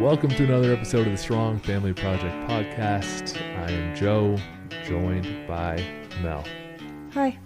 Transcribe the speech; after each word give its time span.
Welcome 0.00 0.30
to 0.30 0.44
another 0.44 0.72
episode 0.72 1.06
of 1.06 1.12
the 1.12 1.18
Strong 1.18 1.58
Family 1.60 1.92
Project 1.92 2.48
podcast. 2.48 3.36
I 3.58 3.70
am 3.70 3.96
Joe, 3.96 4.38
joined 4.84 5.46
by 5.46 5.84
Mel. 6.22 6.44
Hi. 7.14 7.38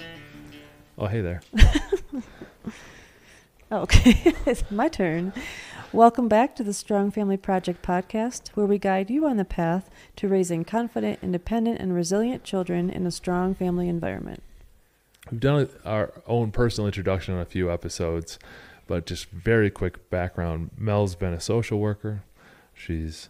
Oh, 0.99 1.07
hey 1.07 1.21
there. 1.21 1.41
Okay, 3.73 4.35
it's 4.47 4.71
my 4.71 4.89
turn. 4.89 5.33
Welcome 5.95 6.29
back 6.29 6.55
to 6.57 6.63
the 6.63 6.75
Strong 6.75 7.13
Family 7.13 7.39
Project 7.39 7.83
podcast, 7.83 8.49
where 8.49 8.67
we 8.67 8.77
guide 8.77 9.09
you 9.09 9.27
on 9.27 9.39
the 9.39 9.47
path 9.47 9.89
to 10.17 10.29
raising 10.29 10.63
confident, 10.63 11.21
independent, 11.23 11.81
and 11.81 11.95
resilient 11.95 12.45
children 12.45 12.91
in 12.91 13.07
a 13.07 13.11
strong 13.11 13.55
family 13.55 13.89
environment. 13.89 14.43
We've 15.31 15.41
done 15.41 15.71
our 15.87 16.13
own 16.27 16.51
personal 16.51 16.87
introduction 16.87 17.33
on 17.33 17.41
a 17.41 17.47
few 17.47 17.73
episodes, 17.73 18.39
but 18.87 19.07
just 19.07 19.31
very 19.31 19.71
quick 19.71 20.11
background. 20.11 20.73
Mel's 20.77 21.15
been 21.15 21.33
a 21.33 21.41
social 21.41 21.79
worker. 21.79 22.25
She's 22.75 23.29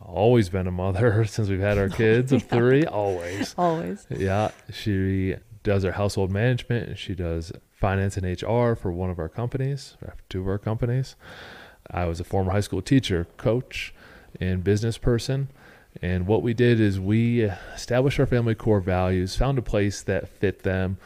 always 0.00 0.48
been 0.48 0.66
a 0.66 0.72
mother 0.72 1.24
since 1.26 1.48
we've 1.48 1.60
had 1.60 1.78
our 1.78 1.88
kids 2.02 2.32
of 2.32 2.44
three, 2.44 2.84
always. 2.84 3.54
Always. 3.56 4.06
Yeah, 4.10 4.50
she 4.72 5.36
does 5.62 5.84
her 5.84 5.92
household 5.92 6.30
management 6.30 6.88
and 6.88 6.98
she 6.98 7.14
does 7.14 7.52
finance 7.72 8.16
and 8.16 8.26
HR 8.26 8.74
for 8.74 8.92
one 8.92 9.10
of 9.10 9.18
our 9.18 9.28
companies, 9.28 9.96
uh, 10.06 10.10
two 10.28 10.40
of 10.40 10.48
our 10.48 10.58
companies. 10.58 11.16
I 11.90 12.04
was 12.06 12.20
a 12.20 12.24
former 12.24 12.52
high 12.52 12.60
school 12.60 12.82
teacher, 12.82 13.26
coach, 13.36 13.94
and 14.40 14.62
business 14.64 14.98
person. 14.98 15.48
And 16.00 16.26
what 16.26 16.42
we 16.42 16.54
did 16.54 16.80
is 16.80 16.98
we 16.98 17.42
established 17.42 18.18
our 18.18 18.26
family 18.26 18.54
core 18.54 18.80
values, 18.80 19.36
found 19.36 19.58
a 19.58 19.62
place 19.62 20.00
that 20.02 20.28
fit 20.28 20.62
them, 20.62 20.96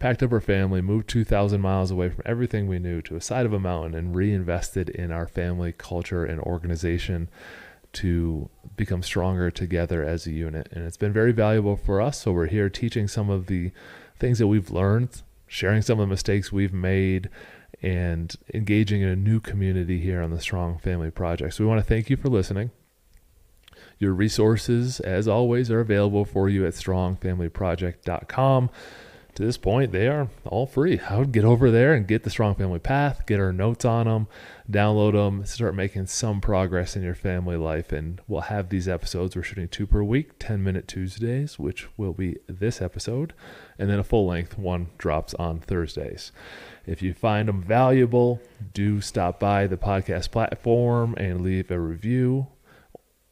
packed 0.00 0.22
up 0.22 0.32
our 0.32 0.40
family, 0.40 0.80
moved 0.80 1.08
2,000 1.08 1.60
miles 1.60 1.92
away 1.92 2.08
from 2.08 2.22
everything 2.26 2.66
we 2.66 2.80
knew 2.80 3.00
to 3.02 3.14
a 3.14 3.20
side 3.20 3.46
of 3.46 3.52
a 3.52 3.60
mountain, 3.60 3.94
and 3.94 4.16
reinvested 4.16 4.88
in 4.88 5.12
our 5.12 5.28
family 5.28 5.72
culture 5.72 6.24
and 6.24 6.40
organization 6.40 7.28
to 7.92 8.48
become 8.76 9.02
stronger 9.02 9.50
together 9.50 10.02
as 10.02 10.26
a 10.26 10.32
unit. 10.32 10.68
And 10.72 10.86
it's 10.86 10.96
been 10.96 11.12
very 11.12 11.32
valuable 11.32 11.76
for 11.76 12.00
us. 12.00 12.22
So 12.22 12.32
we're 12.32 12.46
here 12.46 12.68
teaching 12.68 13.06
some 13.08 13.28
of 13.30 13.46
the 13.46 13.72
things 14.18 14.38
that 14.38 14.46
we've 14.46 14.70
learned, 14.70 15.22
sharing 15.46 15.82
some 15.82 16.00
of 16.00 16.08
the 16.08 16.10
mistakes 16.10 16.50
we've 16.50 16.72
made, 16.72 17.28
and 17.82 18.34
engaging 18.54 19.02
in 19.02 19.08
a 19.08 19.16
new 19.16 19.38
community 19.40 20.00
here 20.00 20.22
on 20.22 20.30
the 20.30 20.40
Strong 20.40 20.78
Family 20.78 21.10
Project. 21.10 21.54
So 21.54 21.64
we 21.64 21.68
want 21.68 21.80
to 21.80 21.86
thank 21.86 22.08
you 22.08 22.16
for 22.16 22.28
listening. 22.28 22.70
Your 23.98 24.12
resources, 24.14 25.00
as 25.00 25.28
always, 25.28 25.70
are 25.70 25.80
available 25.80 26.24
for 26.24 26.48
you 26.48 26.66
at 26.66 26.72
strongfamilyproject.com. 26.74 28.70
To 29.36 29.44
this 29.44 29.56
point, 29.56 29.92
they 29.92 30.08
are 30.08 30.28
all 30.44 30.66
free. 30.66 30.98
I 30.98 31.16
would 31.16 31.32
get 31.32 31.44
over 31.44 31.70
there 31.70 31.94
and 31.94 32.06
get 32.06 32.24
the 32.24 32.30
Strong 32.30 32.56
Family 32.56 32.80
Path, 32.80 33.26
get 33.26 33.38
our 33.38 33.52
notes 33.52 33.84
on 33.84 34.06
them, 34.06 34.26
download 34.70 35.12
them, 35.12 35.44
start 35.46 35.74
making 35.74 36.06
some 36.06 36.40
progress 36.40 36.96
in 36.96 37.02
your 37.02 37.14
family 37.14 37.56
life. 37.56 37.92
And 37.92 38.20
we'll 38.26 38.42
have 38.42 38.68
these 38.68 38.88
episodes. 38.88 39.36
We're 39.36 39.42
shooting 39.42 39.68
two 39.68 39.86
per 39.86 40.02
week, 40.02 40.32
10 40.38 40.62
minute 40.62 40.88
Tuesdays, 40.88 41.58
which 41.58 41.86
will 41.96 42.12
be 42.12 42.38
this 42.48 42.82
episode, 42.82 43.32
and 43.78 43.88
then 43.88 44.00
a 44.00 44.04
full 44.04 44.26
length 44.26 44.58
one 44.58 44.88
drops 44.98 45.32
on 45.34 45.60
Thursdays. 45.60 46.32
If 46.84 47.00
you 47.00 47.14
find 47.14 47.48
them 47.48 47.62
valuable, 47.62 48.40
do 48.74 49.00
stop 49.00 49.38
by 49.38 49.66
the 49.68 49.76
podcast 49.76 50.32
platform 50.32 51.14
and 51.18 51.40
leave 51.40 51.70
a 51.70 51.78
review. 51.78 52.48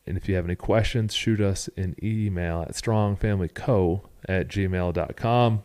And 0.06 0.16
if 0.16 0.28
you 0.28 0.36
have 0.36 0.44
any 0.44 0.56
questions, 0.56 1.12
shoot 1.12 1.40
us 1.40 1.68
an 1.76 1.96
email 2.02 2.62
at 2.62 2.72
strongfamilyco 2.72 4.02
at 4.26 4.48
gmail.com. 4.48 5.62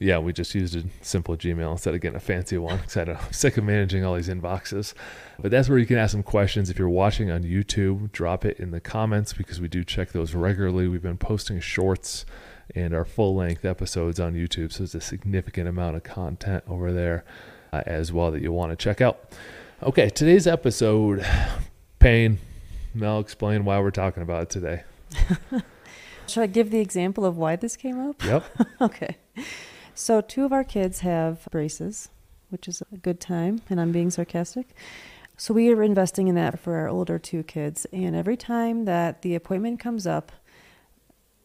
Yeah, 0.00 0.18
we 0.18 0.32
just 0.32 0.54
used 0.54 0.76
a 0.76 0.84
simple 1.02 1.36
Gmail 1.36 1.72
instead 1.72 1.92
of 1.92 2.00
getting 2.00 2.16
a 2.16 2.20
fancy 2.20 2.56
one 2.56 2.76
because 2.78 2.96
I'm 2.96 3.16
sick 3.32 3.56
of 3.56 3.64
managing 3.64 4.04
all 4.04 4.14
these 4.14 4.28
inboxes. 4.28 4.94
But 5.40 5.50
that's 5.50 5.68
where 5.68 5.78
you 5.78 5.86
can 5.86 5.98
ask 5.98 6.12
some 6.12 6.22
questions. 6.22 6.70
If 6.70 6.78
you're 6.78 6.88
watching 6.88 7.32
on 7.32 7.42
YouTube, 7.42 8.12
drop 8.12 8.44
it 8.44 8.60
in 8.60 8.70
the 8.70 8.80
comments 8.80 9.32
because 9.32 9.60
we 9.60 9.66
do 9.66 9.82
check 9.82 10.12
those 10.12 10.34
regularly. 10.34 10.86
We've 10.86 11.02
been 11.02 11.18
posting 11.18 11.58
shorts 11.58 12.24
and 12.74 12.94
our 12.94 13.04
full 13.04 13.34
length 13.34 13.64
episodes 13.64 14.20
on 14.20 14.34
YouTube. 14.34 14.72
So 14.72 14.78
there's 14.80 14.94
a 14.94 15.00
significant 15.00 15.68
amount 15.68 15.96
of 15.96 16.04
content 16.04 16.62
over 16.68 16.92
there 16.92 17.24
uh, 17.72 17.82
as 17.86 18.12
well 18.12 18.30
that 18.30 18.40
you'll 18.40 18.54
want 18.54 18.70
to 18.70 18.76
check 18.76 19.00
out. 19.00 19.32
Okay, 19.82 20.10
today's 20.10 20.46
episode 20.46 21.26
pain. 21.98 22.38
Mel, 22.94 23.18
explain 23.18 23.64
why 23.64 23.80
we're 23.80 23.90
talking 23.90 24.22
about 24.22 24.42
it 24.42 24.50
today. 24.50 24.82
Should 26.28 26.42
I 26.42 26.46
give 26.46 26.70
the 26.70 26.80
example 26.80 27.24
of 27.24 27.36
why 27.36 27.56
this 27.56 27.76
came 27.76 27.98
up? 27.98 28.22
Yep. 28.24 28.44
okay. 28.80 29.16
So, 29.94 30.20
two 30.20 30.44
of 30.44 30.52
our 30.52 30.64
kids 30.64 31.00
have 31.00 31.48
braces, 31.50 32.10
which 32.50 32.68
is 32.68 32.82
a 32.92 32.96
good 32.96 33.20
time, 33.20 33.62
and 33.68 33.80
I'm 33.80 33.92
being 33.92 34.10
sarcastic. 34.10 34.74
So, 35.36 35.54
we 35.54 35.72
are 35.72 35.82
investing 35.82 36.28
in 36.28 36.34
that 36.34 36.60
for 36.60 36.76
our 36.76 36.88
older 36.88 37.18
two 37.18 37.42
kids. 37.42 37.86
And 37.92 38.14
every 38.14 38.36
time 38.36 38.84
that 38.84 39.22
the 39.22 39.34
appointment 39.34 39.80
comes 39.80 40.06
up, 40.06 40.32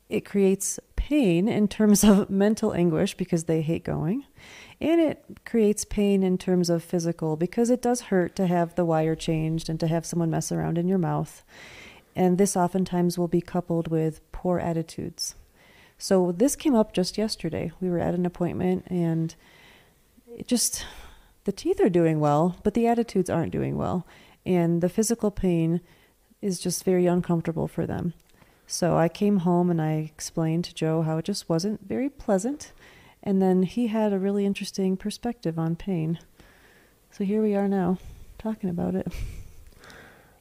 it 0.09 0.25
creates 0.25 0.79
pain 0.95 1.47
in 1.47 1.67
terms 1.67 2.03
of 2.03 2.29
mental 2.45 2.73
anguish 2.73 3.15
because 3.15 3.45
they 3.45 3.61
hate 3.61 3.83
going. 3.83 4.25
And 4.79 4.99
it 4.99 5.23
creates 5.45 5.85
pain 5.85 6.23
in 6.23 6.37
terms 6.37 6.69
of 6.69 6.83
physical 6.83 7.35
because 7.35 7.69
it 7.69 7.81
does 7.81 8.01
hurt 8.01 8.35
to 8.35 8.47
have 8.47 8.75
the 8.75 8.85
wire 8.85 9.15
changed 9.15 9.69
and 9.69 9.79
to 9.79 9.87
have 9.87 10.05
someone 10.05 10.29
mess 10.29 10.51
around 10.51 10.77
in 10.77 10.87
your 10.87 10.97
mouth. 10.97 11.43
And 12.15 12.37
this 12.37 12.55
oftentimes 12.55 13.17
will 13.17 13.27
be 13.27 13.41
coupled 13.41 13.87
with 13.87 14.21
poor 14.31 14.59
attitudes. 14.59 15.35
So 15.97 16.31
this 16.31 16.55
came 16.55 16.75
up 16.75 16.93
just 16.93 17.17
yesterday. 17.17 17.71
We 17.79 17.89
were 17.89 17.99
at 17.99 18.13
an 18.13 18.25
appointment 18.25 18.85
and 18.87 19.33
it 20.27 20.47
just 20.47 20.85
the 21.45 21.51
teeth 21.51 21.81
are 21.81 21.89
doing 21.89 22.19
well, 22.19 22.57
but 22.63 22.73
the 22.73 22.87
attitudes 22.87 23.29
aren't 23.29 23.51
doing 23.51 23.77
well. 23.77 24.05
And 24.45 24.81
the 24.81 24.89
physical 24.89 25.31
pain 25.31 25.81
is 26.41 26.59
just 26.59 26.83
very 26.83 27.05
uncomfortable 27.05 27.67
for 27.67 27.85
them. 27.85 28.13
So 28.67 28.97
I 28.97 29.07
came 29.07 29.37
home 29.37 29.69
and 29.69 29.81
I 29.81 29.93
explained 29.93 30.65
to 30.65 30.73
Joe 30.73 31.01
how 31.01 31.17
it 31.17 31.25
just 31.25 31.49
wasn't 31.49 31.87
very 31.87 32.09
pleasant. 32.09 32.71
And 33.21 33.41
then 33.41 33.63
he 33.63 33.87
had 33.87 34.11
a 34.11 34.19
really 34.19 34.45
interesting 34.45 34.97
perspective 34.97 35.57
on 35.57 35.75
pain. 35.75 36.19
So 37.11 37.23
here 37.23 37.41
we 37.41 37.55
are 37.55 37.67
now 37.67 37.97
talking 38.37 38.69
about 38.69 38.95
it. 38.95 39.07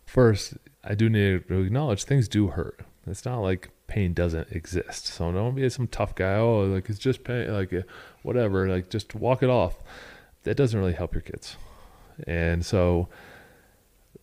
First, 0.06 0.54
I 0.84 0.94
do 0.94 1.08
need 1.08 1.48
to 1.48 1.60
acknowledge 1.60 2.04
things 2.04 2.28
do 2.28 2.48
hurt. 2.48 2.80
It's 3.06 3.24
not 3.24 3.40
like 3.40 3.70
pain 3.86 4.14
doesn't 4.14 4.50
exist. 4.50 5.06
So 5.06 5.32
don't 5.32 5.54
be 5.54 5.68
some 5.68 5.86
tough 5.86 6.14
guy. 6.14 6.36
Oh, 6.36 6.62
like 6.62 6.88
it's 6.88 6.98
just 6.98 7.24
pain, 7.24 7.52
like 7.52 7.72
uh, 7.72 7.82
whatever. 8.22 8.68
Like 8.68 8.90
just 8.90 9.14
walk 9.14 9.42
it 9.42 9.50
off. 9.50 9.76
That 10.44 10.56
doesn't 10.56 10.78
really 10.78 10.92
help 10.92 11.14
your 11.14 11.22
kids. 11.22 11.56
And 12.26 12.64
so 12.64 13.08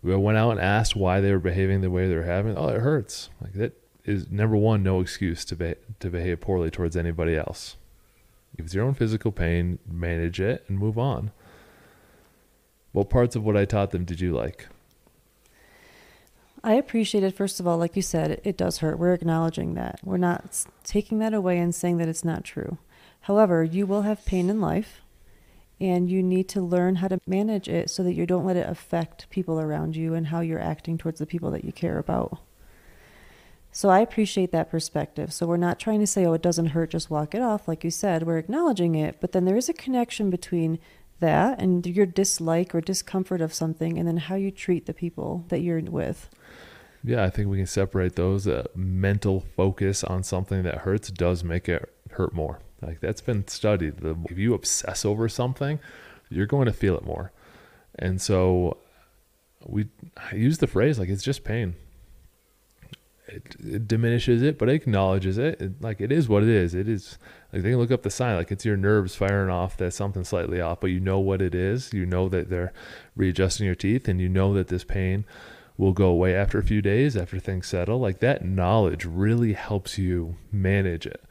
we 0.01 0.15
went 0.15 0.37
out 0.37 0.51
and 0.51 0.59
asked 0.59 0.95
why 0.95 1.21
they 1.21 1.31
were 1.31 1.39
behaving 1.39 1.81
the 1.81 1.89
way 1.89 2.07
they 2.07 2.15
were 2.15 2.23
having. 2.23 2.57
Oh, 2.57 2.69
it 2.69 2.81
hurts. 2.81 3.29
Like 3.41 3.53
that 3.53 3.73
is 4.05 4.29
number 4.29 4.55
one, 4.55 4.83
no 4.83 5.01
excuse 5.01 5.45
to 5.45 5.55
be, 5.55 5.75
to 5.99 6.09
behave 6.09 6.41
poorly 6.41 6.71
towards 6.71 6.97
anybody 6.97 7.35
else. 7.35 7.75
If 8.57 8.65
it's 8.65 8.73
your 8.73 8.85
own 8.85 8.93
physical 8.93 9.31
pain, 9.31 9.79
manage 9.89 10.41
it 10.41 10.65
and 10.67 10.77
move 10.77 10.97
on. 10.97 11.31
What 12.91 13.09
parts 13.09 13.35
of 13.35 13.43
what 13.43 13.55
I 13.55 13.65
taught 13.65 13.91
them 13.91 14.03
did 14.03 14.19
you 14.19 14.35
like? 14.35 14.67
I 16.63 16.73
appreciate 16.73 17.23
it. 17.23 17.35
First 17.35 17.59
of 17.59 17.67
all, 17.67 17.77
like 17.77 17.95
you 17.95 18.01
said, 18.01 18.41
it, 18.43 18.57
does 18.57 18.79
hurt. 18.79 18.99
We're 18.99 19.13
acknowledging 19.13 19.75
that. 19.75 19.99
We're 20.03 20.17
not 20.17 20.65
taking 20.83 21.19
that 21.19 21.33
away 21.33 21.57
and 21.57 21.73
saying 21.73 21.97
that 21.97 22.09
it's 22.09 22.25
not 22.25 22.43
true. 22.43 22.77
However, 23.21 23.63
you 23.63 23.85
will 23.85 24.01
have 24.01 24.25
pain 24.25 24.49
in 24.49 24.59
life, 24.59 25.01
and 25.79 26.09
you 26.09 26.21
need 26.21 26.49
to 26.49 26.61
learn 26.61 26.95
how 26.95 27.07
to 27.07 27.21
manage 27.25 27.69
it 27.69 27.89
so 27.89 28.03
that 28.03 28.13
you 28.13 28.25
don't 28.25 28.45
let 28.45 28.57
it 28.57 28.67
affect 28.67 29.29
people 29.29 29.59
around 29.59 29.95
you 29.95 30.13
and 30.13 30.27
how 30.27 30.41
you're 30.41 30.59
acting 30.59 30.97
towards 30.97 31.19
the 31.19 31.25
people 31.25 31.51
that 31.51 31.63
you 31.63 31.71
care 31.71 31.97
about. 31.97 32.39
So 33.71 33.89
I 33.89 33.99
appreciate 33.99 34.51
that 34.51 34.69
perspective. 34.69 35.31
So 35.31 35.45
we're 35.45 35.57
not 35.57 35.79
trying 35.79 35.99
to 35.99 36.07
say, 36.07 36.25
oh, 36.25 36.33
it 36.33 36.41
doesn't 36.41 36.67
hurt, 36.67 36.89
just 36.89 37.09
walk 37.09 37.35
it 37.35 37.41
off. 37.41 37.67
Like 37.67 37.83
you 37.83 37.91
said, 37.91 38.23
we're 38.23 38.39
acknowledging 38.39 38.95
it, 38.95 39.17
but 39.21 39.31
then 39.31 39.45
there 39.45 39.57
is 39.57 39.69
a 39.69 39.73
connection 39.73 40.29
between 40.29 40.79
that 41.19 41.59
and 41.61 41.85
your 41.85 42.05
dislike 42.05 42.73
or 42.73 42.81
discomfort 42.81 43.41
of 43.41 43.53
something 43.53 43.97
and 43.97 44.07
then 44.07 44.17
how 44.17 44.35
you 44.35 44.51
treat 44.51 44.85
the 44.85 44.93
people 44.93 45.45
that 45.49 45.61
you're 45.61 45.81
with. 45.81 46.29
Yeah, 47.03 47.23
I 47.23 47.29
think 47.29 47.49
we 47.49 47.57
can 47.57 47.67
separate 47.67 48.15
those. 48.15 48.47
Uh, 48.47 48.65
mental 48.75 49.45
focus 49.55 50.03
on 50.03 50.23
something 50.23 50.63
that 50.63 50.79
hurts 50.79 51.09
does 51.09 51.43
make 51.43 51.69
it 51.69 51.93
hurt 52.11 52.33
more. 52.33 52.59
Like 52.81 52.99
that's 52.99 53.21
been 53.21 53.47
studied. 53.47 53.97
The, 53.97 54.17
if 54.29 54.37
you 54.37 54.53
obsess 54.53 55.05
over 55.05 55.29
something, 55.29 55.79
you're 56.29 56.45
going 56.45 56.65
to 56.65 56.73
feel 56.73 56.95
it 56.95 57.05
more. 57.05 57.31
And 57.97 58.21
so 58.21 58.77
we 59.65 59.87
I 60.17 60.35
use 60.35 60.59
the 60.59 60.67
phrase 60.67 60.99
like 60.99 61.09
it's 61.09 61.23
just 61.23 61.43
pain. 61.43 61.75
It, 63.27 63.55
it 63.59 63.87
diminishes 63.87 64.41
it, 64.41 64.57
but 64.57 64.69
it 64.69 64.75
acknowledges 64.75 65.37
it. 65.37 65.61
it. 65.61 65.81
Like 65.81 66.01
it 66.01 66.11
is 66.11 66.27
what 66.27 66.43
it 66.43 66.49
is. 66.49 66.73
It 66.73 66.89
is 66.89 67.17
like 67.53 67.61
they 67.61 67.71
can 67.71 67.79
look 67.79 67.91
up 67.91 68.03
the 68.03 68.09
sign, 68.09 68.35
like 68.35 68.51
it's 68.51 68.65
your 68.65 68.77
nerves 68.77 69.15
firing 69.15 69.49
off 69.49 69.77
that 69.77 69.93
something 69.93 70.23
slightly 70.23 70.59
off, 70.59 70.79
but 70.79 70.87
you 70.87 70.99
know 70.99 71.19
what 71.19 71.41
it 71.41 71.53
is. 71.53 71.93
You 71.93 72.05
know 72.05 72.27
that 72.29 72.49
they're 72.49 72.73
readjusting 73.15 73.65
your 73.65 73.75
teeth, 73.75 74.07
and 74.07 74.19
you 74.19 74.29
know 74.29 74.53
that 74.53 74.69
this 74.69 74.83
pain 74.83 75.25
will 75.79 75.93
go 75.93 76.07
away 76.07 76.35
after 76.35 76.59
a 76.59 76.63
few 76.63 76.81
days 76.81 77.15
after 77.15 77.39
things 77.39 77.65
settle. 77.65 77.99
Like 77.99 78.19
that 78.19 78.43
knowledge 78.43 79.05
really 79.05 79.53
helps 79.53 79.97
you 79.97 80.35
manage 80.51 81.07
it. 81.07 81.23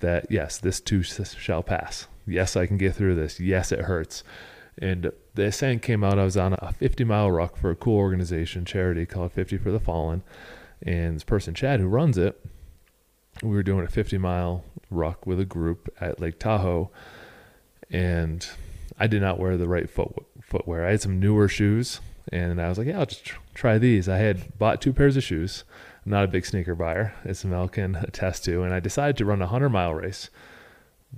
That 0.00 0.26
yes, 0.30 0.58
this 0.58 0.80
too 0.80 1.02
shall 1.02 1.62
pass. 1.62 2.06
Yes, 2.26 2.56
I 2.56 2.66
can 2.66 2.76
get 2.76 2.94
through 2.94 3.14
this. 3.14 3.40
Yes, 3.40 3.72
it 3.72 3.80
hurts. 3.80 4.22
And 4.76 5.10
the 5.34 5.50
saying 5.50 5.80
came 5.80 6.04
out. 6.04 6.18
I 6.18 6.24
was 6.24 6.36
on 6.36 6.52
a 6.58 6.74
50 6.74 7.04
mile 7.04 7.30
ruck 7.30 7.56
for 7.56 7.70
a 7.70 7.74
cool 7.76 7.96
organization, 7.96 8.66
charity 8.66 9.06
called 9.06 9.32
50 9.32 9.56
for 9.56 9.72
the 9.72 9.80
Fallen. 9.80 10.22
And 10.82 11.16
this 11.16 11.24
person, 11.24 11.54
Chad, 11.54 11.80
who 11.80 11.88
runs 11.88 12.18
it, 12.18 12.38
we 13.42 13.48
were 13.48 13.62
doing 13.62 13.86
a 13.86 13.90
50 13.90 14.18
mile 14.18 14.62
ruck 14.90 15.26
with 15.26 15.40
a 15.40 15.46
group 15.46 15.88
at 15.98 16.20
Lake 16.20 16.38
Tahoe. 16.38 16.90
And 17.90 18.46
I 18.98 19.06
did 19.06 19.22
not 19.22 19.38
wear 19.38 19.56
the 19.56 19.68
right 19.68 19.88
foot, 19.88 20.12
footwear. 20.42 20.86
I 20.86 20.90
had 20.90 21.00
some 21.00 21.18
newer 21.18 21.48
shoes. 21.48 22.00
And 22.32 22.60
I 22.60 22.68
was 22.68 22.78
like, 22.78 22.88
yeah, 22.88 22.98
I'll 22.98 23.06
just 23.06 23.24
tr- 23.24 23.38
try 23.54 23.78
these. 23.78 24.08
I 24.08 24.18
had 24.18 24.58
bought 24.58 24.80
two 24.80 24.92
pairs 24.92 25.16
of 25.16 25.22
shoes. 25.22 25.64
I'm 26.04 26.10
not 26.12 26.24
a 26.24 26.28
big 26.28 26.44
sneaker 26.44 26.74
buyer, 26.74 27.14
as 27.24 27.44
Mel 27.44 27.68
can 27.68 27.96
attest 27.96 28.44
to. 28.44 28.62
And 28.62 28.74
I 28.74 28.80
decided 28.80 29.16
to 29.18 29.24
run 29.24 29.40
a 29.40 29.46
100 29.46 29.68
mile 29.68 29.94
race 29.94 30.30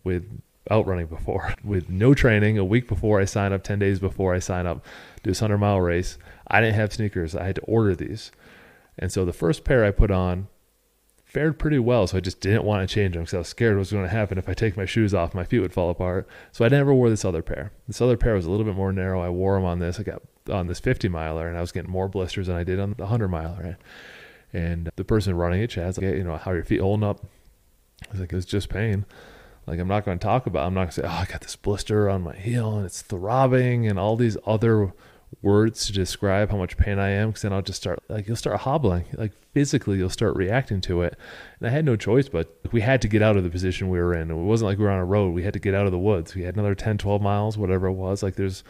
with 0.04 0.24
outrunning 0.70 1.06
before 1.06 1.54
with 1.64 1.88
no 1.88 2.14
training 2.14 2.58
a 2.58 2.64
week 2.64 2.88
before 2.88 3.20
I 3.20 3.24
signed 3.24 3.54
up, 3.54 3.62
10 3.62 3.78
days 3.78 3.98
before 3.98 4.34
I 4.34 4.38
signed 4.38 4.68
up 4.68 4.84
to 5.22 5.30
this 5.30 5.40
100 5.40 5.58
mile 5.58 5.80
race. 5.80 6.18
I 6.46 6.60
didn't 6.60 6.76
have 6.76 6.92
sneakers. 6.92 7.34
I 7.34 7.44
had 7.44 7.56
to 7.56 7.62
order 7.62 7.94
these. 7.94 8.30
And 8.98 9.12
so 9.12 9.24
the 9.24 9.32
first 9.32 9.64
pair 9.64 9.84
I 9.84 9.90
put 9.90 10.10
on 10.10 10.48
fared 11.28 11.58
pretty 11.58 11.78
well. 11.78 12.06
So 12.06 12.16
I 12.16 12.20
just 12.20 12.40
didn't 12.40 12.64
want 12.64 12.88
to 12.88 12.92
change 12.92 13.14
them 13.14 13.22
because 13.22 13.34
I 13.34 13.38
was 13.38 13.48
scared 13.48 13.76
what 13.76 13.80
was 13.80 13.92
going 13.92 14.04
to 14.04 14.10
happen 14.10 14.38
if 14.38 14.48
I 14.48 14.54
take 14.54 14.76
my 14.76 14.86
shoes 14.86 15.14
off, 15.14 15.34
my 15.34 15.44
feet 15.44 15.60
would 15.60 15.72
fall 15.72 15.90
apart. 15.90 16.26
So 16.52 16.64
I 16.64 16.68
never 16.68 16.92
wore 16.92 17.10
this 17.10 17.24
other 17.24 17.42
pair. 17.42 17.70
This 17.86 18.00
other 18.00 18.16
pair 18.16 18.34
was 18.34 18.46
a 18.46 18.50
little 18.50 18.64
bit 18.64 18.74
more 18.74 18.92
narrow. 18.92 19.20
I 19.20 19.28
wore 19.28 19.54
them 19.54 19.64
on 19.64 19.78
this. 19.78 20.00
I 20.00 20.02
got 20.02 20.22
on 20.50 20.66
this 20.66 20.80
50 20.80 21.08
miler 21.08 21.46
and 21.46 21.56
I 21.56 21.60
was 21.60 21.70
getting 21.70 21.90
more 21.90 22.08
blisters 22.08 22.46
than 22.46 22.56
I 22.56 22.64
did 22.64 22.80
on 22.80 22.94
the 22.96 23.04
100 23.04 23.28
miler. 23.28 23.78
And 24.52 24.90
the 24.96 25.04
person 25.04 25.36
running 25.36 25.60
it, 25.60 25.68
Chad's 25.68 25.98
like, 25.98 26.06
you 26.06 26.24
know, 26.24 26.36
how 26.38 26.52
are 26.52 26.56
your 26.56 26.64
feet 26.64 26.80
holding 26.80 27.06
up? 27.06 27.24
I 28.08 28.12
was 28.12 28.20
like, 28.20 28.32
it's 28.32 28.46
just 28.46 28.70
pain. 28.70 29.04
Like 29.66 29.80
I'm 29.80 29.88
not 29.88 30.06
going 30.06 30.18
to 30.18 30.24
talk 30.24 30.46
about. 30.46 30.66
I'm 30.66 30.72
not 30.72 30.80
going 30.80 30.88
to 30.88 30.94
say, 30.94 31.02
"Oh, 31.04 31.10
I 31.10 31.26
got 31.26 31.42
this 31.42 31.54
blister 31.54 32.08
on 32.08 32.22
my 32.22 32.34
heel 32.34 32.78
and 32.78 32.86
it's 32.86 33.02
throbbing," 33.02 33.86
and 33.86 33.98
all 33.98 34.16
these 34.16 34.38
other 34.46 34.94
words 35.42 35.86
to 35.86 35.92
describe 35.92 36.50
how 36.50 36.56
much 36.56 36.76
pain 36.76 36.98
I 36.98 37.10
am. 37.10 37.28
Because 37.28 37.42
then 37.42 37.52
I'll 37.52 37.62
just 37.62 37.80
start 37.80 38.02
like 38.08 38.26
you'll 38.26 38.36
start 38.36 38.60
hobbling, 38.60 39.04
like 39.14 39.32
physically 39.52 39.98
you'll 39.98 40.10
start 40.10 40.36
reacting 40.36 40.80
to 40.82 41.02
it. 41.02 41.16
And 41.58 41.68
I 41.68 41.70
had 41.70 41.84
no 41.84 41.96
choice, 41.96 42.28
but 42.28 42.58
we 42.72 42.80
had 42.80 43.02
to 43.02 43.08
get 43.08 43.22
out 43.22 43.36
of 43.36 43.44
the 43.44 43.50
position 43.50 43.88
we 43.88 43.98
were 43.98 44.14
in. 44.14 44.30
It 44.30 44.34
wasn't 44.34 44.68
like 44.68 44.78
we 44.78 44.84
were 44.84 44.90
on 44.90 44.98
a 44.98 45.04
road. 45.04 45.34
We 45.34 45.42
had 45.42 45.54
to 45.54 45.58
get 45.58 45.74
out 45.74 45.86
of 45.86 45.92
the 45.92 45.98
woods. 45.98 46.34
We 46.34 46.42
had 46.42 46.54
another 46.54 46.74
10, 46.74 46.98
12 46.98 47.22
miles, 47.22 47.58
whatever 47.58 47.86
it 47.86 47.92
was. 47.92 48.22
Like 48.22 48.36
there's 48.36 48.64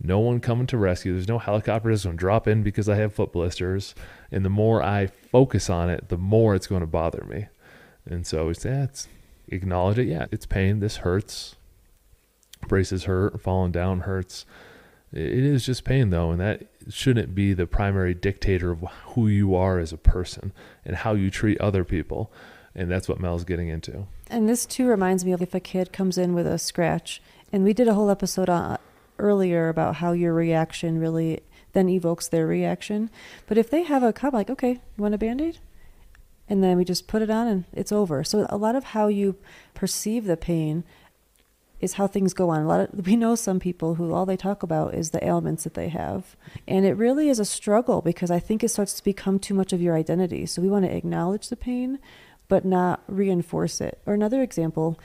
no 0.00 0.18
one 0.18 0.40
coming 0.40 0.66
to 0.68 0.76
rescue. 0.76 1.12
There's 1.12 1.28
no 1.28 1.38
helicopter 1.38 1.90
that's 1.90 2.04
going 2.04 2.16
to 2.16 2.20
drop 2.20 2.48
in 2.48 2.62
because 2.62 2.88
I 2.88 2.96
have 2.96 3.14
foot 3.14 3.32
blisters. 3.32 3.94
And 4.30 4.44
the 4.44 4.50
more 4.50 4.82
I 4.82 5.06
focus 5.06 5.70
on 5.70 5.90
it, 5.90 6.08
the 6.08 6.18
more 6.18 6.54
it's 6.54 6.66
going 6.66 6.80
to 6.80 6.86
bother 6.86 7.24
me. 7.24 7.46
And 8.04 8.26
so 8.26 8.48
it's, 8.48 8.64
yeah, 8.64 8.84
it's 8.84 9.06
acknowledge 9.48 9.98
it. 9.98 10.08
Yeah, 10.08 10.26
it's 10.32 10.46
pain. 10.46 10.80
This 10.80 10.98
hurts. 10.98 11.54
Braces 12.66 13.04
hurt. 13.04 13.40
Falling 13.40 13.70
down 13.70 14.00
hurts. 14.00 14.44
It 15.12 15.44
is 15.44 15.66
just 15.66 15.84
pain, 15.84 16.10
though, 16.10 16.30
and 16.30 16.40
that 16.40 16.66
shouldn't 16.88 17.34
be 17.34 17.52
the 17.52 17.66
primary 17.66 18.14
dictator 18.14 18.70
of 18.70 18.84
who 19.08 19.28
you 19.28 19.54
are 19.54 19.78
as 19.78 19.92
a 19.92 19.98
person 19.98 20.52
and 20.84 20.96
how 20.96 21.14
you 21.14 21.30
treat 21.30 21.60
other 21.60 21.84
people. 21.84 22.32
And 22.74 22.90
that's 22.90 23.08
what 23.08 23.20
Mel's 23.20 23.44
getting 23.44 23.68
into. 23.68 24.06
And 24.28 24.48
this 24.48 24.64
too 24.64 24.86
reminds 24.86 25.24
me 25.24 25.32
of 25.32 25.42
if 25.42 25.54
a 25.54 25.60
kid 25.60 25.92
comes 25.92 26.16
in 26.16 26.34
with 26.34 26.46
a 26.46 26.58
scratch, 26.58 27.20
and 27.52 27.64
we 27.64 27.74
did 27.74 27.88
a 27.88 27.94
whole 27.94 28.08
episode 28.08 28.48
on, 28.48 28.78
earlier 29.18 29.68
about 29.68 29.96
how 29.96 30.12
your 30.12 30.32
reaction 30.32 30.98
really 30.98 31.40
then 31.74 31.88
evokes 31.88 32.28
their 32.28 32.46
reaction. 32.46 33.10
But 33.46 33.58
if 33.58 33.70
they 33.70 33.82
have 33.82 34.02
a 34.02 34.12
cut, 34.12 34.34
like, 34.34 34.50
okay, 34.50 34.72
you 34.72 35.02
want 35.02 35.14
a 35.14 35.18
band 35.18 35.40
aid? 35.40 35.58
and 36.52 36.62
then 36.62 36.76
we 36.76 36.84
just 36.84 37.06
put 37.06 37.22
it 37.22 37.30
on 37.30 37.46
and 37.46 37.64
it's 37.72 37.92
over. 37.92 38.22
So 38.22 38.46
a 38.50 38.58
lot 38.58 38.76
of 38.76 38.84
how 38.84 39.08
you 39.08 39.36
perceive 39.72 40.26
the 40.26 40.36
pain 40.36 40.84
is 41.82 41.94
how 41.94 42.06
things 42.06 42.32
go 42.32 42.48
on. 42.48 42.62
A 42.62 42.66
lot 42.66 42.80
of, 42.80 43.06
we 43.06 43.16
know 43.16 43.34
some 43.34 43.58
people 43.58 43.96
who 43.96 44.12
all 44.12 44.24
they 44.24 44.36
talk 44.36 44.62
about 44.62 44.94
is 44.94 45.10
the 45.10 45.22
ailments 45.22 45.64
that 45.64 45.74
they 45.74 45.88
have. 45.88 46.36
And 46.66 46.86
it 46.86 46.96
really 46.96 47.28
is 47.28 47.40
a 47.40 47.44
struggle 47.44 48.00
because 48.00 48.30
I 48.30 48.38
think 48.38 48.62
it 48.62 48.70
starts 48.70 48.94
to 48.94 49.04
become 49.04 49.38
too 49.38 49.52
much 49.52 49.72
of 49.72 49.82
your 49.82 49.96
identity. 49.96 50.46
So 50.46 50.62
we 50.62 50.70
want 50.70 50.84
to 50.84 50.96
acknowledge 50.96 51.48
the 51.48 51.56
pain 51.56 51.98
but 52.48 52.64
not 52.64 53.02
reinforce 53.06 53.80
it. 53.80 54.00
Or 54.06 54.14
another 54.14 54.42
example 54.42 54.98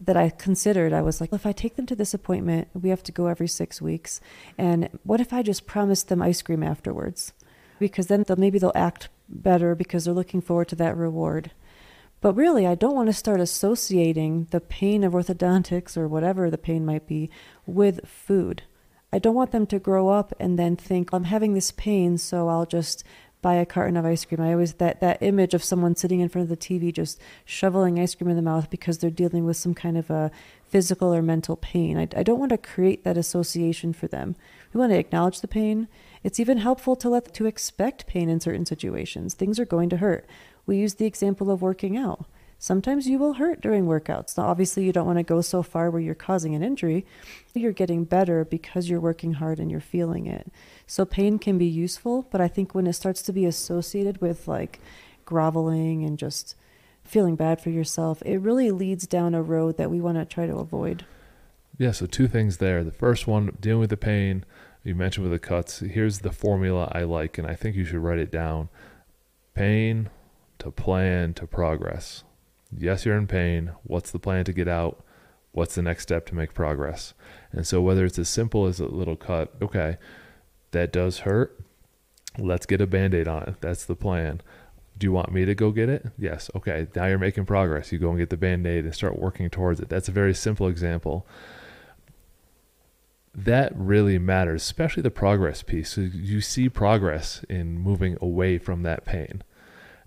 that 0.00 0.16
I 0.16 0.28
considered, 0.28 0.92
I 0.92 1.02
was 1.02 1.20
like, 1.20 1.32
well, 1.32 1.36
if 1.36 1.46
I 1.46 1.52
take 1.52 1.76
them 1.76 1.86
to 1.86 1.96
this 1.96 2.14
appointment, 2.14 2.68
we 2.74 2.90
have 2.90 3.02
to 3.04 3.12
go 3.12 3.26
every 3.26 3.48
6 3.48 3.82
weeks. 3.82 4.20
And 4.56 4.88
what 5.02 5.20
if 5.20 5.32
I 5.32 5.42
just 5.42 5.66
promised 5.66 6.08
them 6.08 6.22
ice 6.22 6.42
cream 6.42 6.62
afterwards? 6.62 7.32
Because 7.78 8.06
then 8.06 8.22
they'll, 8.22 8.36
maybe 8.36 8.58
they'll 8.58 8.72
act 8.74 9.08
better 9.28 9.74
because 9.74 10.04
they're 10.04 10.14
looking 10.14 10.40
forward 10.40 10.68
to 10.68 10.76
that 10.76 10.96
reward. 10.96 11.52
But 12.20 12.34
really, 12.34 12.66
I 12.66 12.74
don't 12.74 12.94
want 12.94 13.08
to 13.08 13.14
start 13.14 13.40
associating 13.40 14.46
the 14.50 14.60
pain 14.60 15.04
of 15.04 15.14
orthodontics 15.14 15.96
or 15.96 16.06
whatever 16.06 16.50
the 16.50 16.58
pain 16.58 16.84
might 16.84 17.06
be 17.06 17.30
with 17.66 18.06
food. 18.06 18.62
I 19.12 19.18
don't 19.18 19.34
want 19.34 19.52
them 19.52 19.66
to 19.68 19.78
grow 19.78 20.08
up 20.08 20.32
and 20.38 20.58
then 20.58 20.76
think, 20.76 21.10
I'm 21.12 21.24
having 21.24 21.54
this 21.54 21.70
pain, 21.70 22.18
so 22.18 22.48
I'll 22.48 22.66
just 22.66 23.04
buy 23.42 23.54
a 23.54 23.64
carton 23.64 23.96
of 23.96 24.04
ice 24.04 24.26
cream. 24.26 24.40
I 24.40 24.52
always 24.52 24.74
that 24.74 25.00
that 25.00 25.22
image 25.22 25.54
of 25.54 25.64
someone 25.64 25.96
sitting 25.96 26.20
in 26.20 26.28
front 26.28 26.44
of 26.44 26.50
the 26.50 26.56
TV 26.58 26.92
just 26.92 27.18
shoveling 27.46 27.98
ice 27.98 28.14
cream 28.14 28.28
in 28.28 28.36
the 28.36 28.42
mouth 28.42 28.68
because 28.68 28.98
they're 28.98 29.08
dealing 29.08 29.46
with 29.46 29.56
some 29.56 29.72
kind 29.72 29.96
of 29.96 30.10
a 30.10 30.30
physical 30.68 31.14
or 31.14 31.22
mental 31.22 31.56
pain. 31.56 31.96
I, 31.96 32.02
I 32.14 32.22
don't 32.22 32.38
want 32.38 32.50
to 32.50 32.58
create 32.58 33.02
that 33.04 33.16
association 33.16 33.94
for 33.94 34.08
them. 34.08 34.36
We 34.74 34.78
want 34.78 34.92
to 34.92 34.98
acknowledge 34.98 35.40
the 35.40 35.48
pain 35.48 35.88
it's 36.22 36.40
even 36.40 36.58
helpful 36.58 36.96
to 36.96 37.08
let 37.08 37.32
to 37.34 37.46
expect 37.46 38.06
pain 38.06 38.28
in 38.28 38.40
certain 38.40 38.66
situations. 38.66 39.34
Things 39.34 39.58
are 39.58 39.64
going 39.64 39.88
to 39.90 39.98
hurt. 39.98 40.26
We 40.66 40.76
use 40.76 40.94
the 40.94 41.06
example 41.06 41.50
of 41.50 41.62
working 41.62 41.96
out. 41.96 42.26
Sometimes 42.58 43.06
you 43.06 43.18
will 43.18 43.34
hurt 43.34 43.62
during 43.62 43.86
workouts. 43.86 44.36
Now, 44.36 44.44
obviously, 44.44 44.84
you 44.84 44.92
don't 44.92 45.06
want 45.06 45.18
to 45.18 45.22
go 45.22 45.40
so 45.40 45.62
far 45.62 45.90
where 45.90 46.00
you're 46.00 46.14
causing 46.14 46.54
an 46.54 46.62
injury. 46.62 47.06
You're 47.54 47.72
getting 47.72 48.04
better 48.04 48.44
because 48.44 48.90
you're 48.90 49.00
working 49.00 49.34
hard 49.34 49.58
and 49.58 49.70
you're 49.70 49.80
feeling 49.80 50.26
it. 50.26 50.52
So, 50.86 51.06
pain 51.06 51.38
can 51.38 51.56
be 51.56 51.64
useful, 51.64 52.26
but 52.30 52.40
I 52.40 52.48
think 52.48 52.74
when 52.74 52.86
it 52.86 52.92
starts 52.92 53.22
to 53.22 53.32
be 53.32 53.46
associated 53.46 54.20
with 54.20 54.46
like 54.46 54.78
groveling 55.24 56.04
and 56.04 56.18
just 56.18 56.54
feeling 57.02 57.34
bad 57.34 57.62
for 57.62 57.70
yourself, 57.70 58.22
it 58.26 58.36
really 58.38 58.70
leads 58.70 59.06
down 59.06 59.34
a 59.34 59.42
road 59.42 59.78
that 59.78 59.90
we 59.90 60.00
want 60.00 60.18
to 60.18 60.26
try 60.26 60.46
to 60.46 60.56
avoid. 60.56 61.06
Yeah, 61.78 61.92
so 61.92 62.04
two 62.04 62.28
things 62.28 62.58
there. 62.58 62.84
The 62.84 62.90
first 62.90 63.26
one, 63.26 63.56
dealing 63.58 63.80
with 63.80 63.90
the 63.90 63.96
pain 63.96 64.44
you 64.84 64.94
mentioned 64.94 65.24
with 65.24 65.32
the 65.32 65.38
cuts. 65.46 65.80
Here's 65.80 66.18
the 66.18 66.30
formula 66.30 66.90
I 66.92 67.04
like, 67.04 67.38
and 67.38 67.46
I 67.46 67.54
think 67.54 67.74
you 67.74 67.86
should 67.86 68.00
write 68.00 68.18
it 68.18 68.30
down 68.30 68.68
pain 69.54 70.10
to 70.60 70.70
plan 70.70 71.34
to 71.34 71.46
progress. 71.46 72.24
Yes, 72.76 73.04
you're 73.04 73.16
in 73.16 73.26
pain. 73.26 73.72
What's 73.82 74.10
the 74.10 74.18
plan 74.18 74.44
to 74.44 74.52
get 74.52 74.68
out? 74.68 75.04
What's 75.52 75.74
the 75.74 75.82
next 75.82 76.04
step 76.04 76.26
to 76.26 76.34
make 76.34 76.54
progress? 76.54 77.14
And 77.52 77.66
so, 77.66 77.80
whether 77.80 78.04
it's 78.04 78.18
as 78.18 78.28
simple 78.28 78.66
as 78.66 78.78
a 78.78 78.86
little 78.86 79.16
cut, 79.16 79.52
okay, 79.60 79.98
that 80.70 80.92
does 80.92 81.20
hurt. 81.20 81.58
Let's 82.38 82.66
get 82.66 82.80
a 82.80 82.86
band 82.86 83.14
aid 83.14 83.26
on 83.26 83.42
it. 83.42 83.56
That's 83.60 83.84
the 83.84 83.96
plan. 83.96 84.40
Do 84.96 85.06
you 85.06 85.12
want 85.12 85.32
me 85.32 85.44
to 85.44 85.54
go 85.54 85.72
get 85.72 85.88
it? 85.88 86.06
Yes. 86.16 86.50
Okay. 86.54 86.86
Now 86.94 87.06
you're 87.06 87.18
making 87.18 87.46
progress. 87.46 87.90
You 87.90 87.98
go 87.98 88.10
and 88.10 88.18
get 88.18 88.30
the 88.30 88.36
band 88.36 88.66
aid 88.66 88.84
and 88.84 88.94
start 88.94 89.18
working 89.18 89.50
towards 89.50 89.80
it. 89.80 89.88
That's 89.88 90.08
a 90.08 90.12
very 90.12 90.34
simple 90.34 90.68
example 90.68 91.26
that 93.34 93.72
really 93.74 94.18
matters, 94.18 94.62
especially 94.62 95.02
the 95.02 95.10
progress 95.10 95.62
piece. 95.62 95.90
So 95.90 96.02
you 96.02 96.40
see 96.40 96.68
progress 96.68 97.44
in 97.48 97.78
moving 97.78 98.16
away 98.20 98.58
from 98.58 98.82
that 98.82 99.04
pain. 99.04 99.42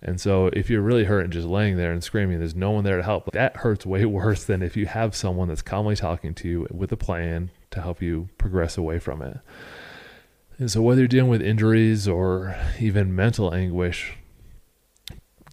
And 0.06 0.20
so 0.20 0.48
if 0.48 0.70
you're 0.70 0.82
really 0.82 1.06
hurt 1.06 1.22
and 1.22 1.32
just 1.32 1.48
laying 1.48 1.78
there 1.78 1.94
and 1.94 2.04
screaming, 2.04 2.40
there's 2.40 2.56
no 2.56 2.72
one 2.72 2.84
there 2.84 2.98
to 2.98 3.04
help. 3.04 3.32
That 3.32 3.58
hurts 3.58 3.86
way 3.86 4.04
worse 4.06 4.44
than 4.44 4.62
if 4.62 4.76
you 4.76 4.86
have 4.86 5.16
someone 5.16 5.48
that's 5.48 5.62
calmly 5.62 5.96
talking 5.96 6.34
to 6.36 6.48
you 6.48 6.68
with 6.72 6.92
a 6.92 6.98
plan 6.98 7.52
to 7.72 7.82
help 7.82 8.02
you 8.02 8.28
progress 8.38 8.78
away 8.78 9.00
from 9.00 9.22
it. 9.22 9.40
And 10.58 10.70
so 10.70 10.82
whether 10.82 11.02
you're 11.02 11.08
dealing 11.08 11.32
with 11.32 11.42
injuries 11.42 12.08
or 12.08 12.56
even 12.80 13.16
mental 13.16 13.54
anguish, 13.54 14.18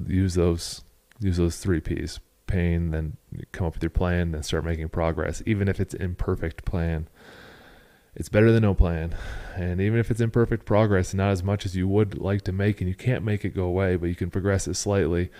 use 0.04 0.35
those 0.35 0.83
use 1.21 1.37
those 1.37 1.57
three 1.57 1.80
P's. 1.80 2.19
Pain, 2.47 2.90
then 2.90 3.16
come 3.52 3.69
up 3.69 3.75
with 3.75 3.83
your 3.83 3.90
plan, 3.90 4.33
then 4.33 4.42
start 4.42 4.64
making 4.64 4.88
progress, 4.88 5.40
even 5.47 5.69
if 5.69 5.78
it's 5.78 5.95
imperfect 5.95 6.64
plan 6.64 7.09
it's 8.14 8.29
better 8.29 8.50
than 8.50 8.62
no 8.62 8.75
plan. 8.75 9.14
And 9.55 9.81
even 9.81 9.99
if 9.99 10.11
it's 10.11 10.21
imperfect 10.21 10.64
progress, 10.64 11.14
not 11.14 11.31
as 11.31 11.43
much 11.43 11.64
as 11.64 11.76
you 11.76 11.87
would 11.88 12.19
like 12.19 12.43
to 12.43 12.52
make, 12.52 12.81
and 12.81 12.88
you 12.88 12.95
can't 12.95 13.25
make 13.25 13.45
it 13.45 13.50
go 13.50 13.64
away, 13.64 13.97
but 13.97 14.07
you 14.07 14.14
can 14.14 14.31
progress 14.31 14.67
it 14.67 14.75
slightly. 14.75 15.31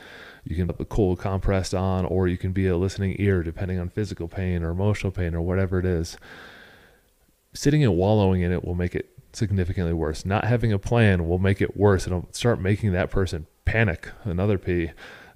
You 0.45 0.57
can 0.57 0.67
put 0.67 0.79
the 0.79 0.85
cold 0.85 1.19
compressed 1.19 1.75
on, 1.75 2.05
or 2.05 2.29
you 2.29 2.39
can 2.39 2.53
be 2.53 2.67
a 2.67 2.77
listening 2.77 3.17
ear, 3.19 3.43
depending 3.43 3.79
on 3.79 3.89
physical 3.89 4.29
pain 4.29 4.63
or 4.63 4.71
emotional 4.71 5.13
pain 5.13 5.35
or 5.35 5.41
whatever 5.41 5.79
it 5.79 5.87
is. 5.87 6.17
Sitting 7.53 7.83
and 7.83 7.97
wallowing 7.97 8.43
in 8.43 8.53
it 8.53 8.65
will 8.65 8.77
make 8.77 8.95
it 8.95 9.11
significantly 9.33 9.93
worse. 9.93 10.25
Not 10.25 10.45
having 10.45 10.73
a 10.73 10.79
plan 10.79 11.29
will 11.29 11.39
make 11.39 11.61
it 11.61 11.77
worse. 11.77 12.07
It'll 12.07 12.29
start 12.33 12.61
making 12.61 12.93
that 12.93 13.11
person 13.11 13.47
panic. 13.65 14.09
Another 14.25 14.59
P 14.59 14.91